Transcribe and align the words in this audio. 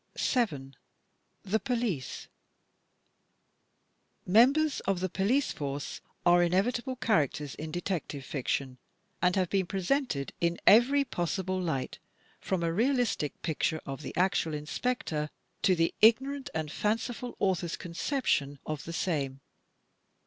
7. 0.17 0.75
The 1.43 1.59
Police 1.59 2.27
Members 4.25 4.79
of 4.87 4.99
the 4.99 5.09
police 5.09 5.51
force 5.51 6.01
are 6.25 6.41
inevitable 6.41 6.95
characters 6.95 7.53
in 7.53 7.69
Detective 7.71 8.25
Fiction 8.25 8.79
and 9.21 9.35
have 9.35 9.51
been 9.51 9.67
presented 9.67 10.33
in 10.41 10.57
every 10.65 11.03
possible 11.05 11.61
light 11.61 11.99
from 12.39 12.63
a 12.63 12.73
realistic 12.73 13.39
picture 13.43 13.79
of 13.85 14.01
the 14.01 14.15
actual 14.17 14.55
Inspector 14.55 15.29
to 15.61 15.75
the 15.75 15.93
ignorant 16.01 16.49
and 16.55 16.71
fanciful 16.71 17.35
author's 17.37 17.77
conception 17.77 18.57
of 18.65 18.85
the 18.85 18.93
same. 18.93 19.39